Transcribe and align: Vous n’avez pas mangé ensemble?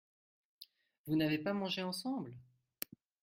Vous 1.05 1.15
n’avez 1.15 1.37
pas 1.37 1.53
mangé 1.53 1.83
ensemble? 1.83 2.33